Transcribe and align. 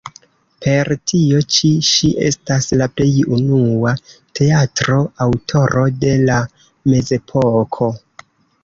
Per 0.61 0.89
tio 1.11 1.41
ĉi 1.55 1.69
ŝi 1.89 2.09
estas 2.29 2.69
la 2.81 2.89
plej 2.95 3.09
unua 3.37 3.95
teatro-aŭtoro 4.41 5.87
de 6.07 6.19
la 6.27 6.41
Mezepoko. 6.93 7.95